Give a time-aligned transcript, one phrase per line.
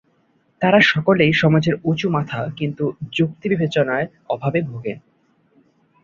[0.61, 2.83] তারা সকলেই সমাজের উঁচু মাথা কিন্তু
[3.11, 4.97] যুক্তি বিবেচনার অভাবে ভোগেন।